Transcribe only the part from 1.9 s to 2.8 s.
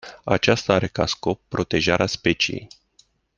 speciei.